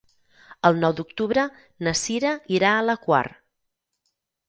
El 0.69 0.79
nou 0.83 0.95
d'octubre 0.99 1.45
na 1.89 1.95
Sira 2.01 2.35
irà 2.59 2.75
a 2.79 2.83
la 2.91 2.99
Quar. 3.07 3.25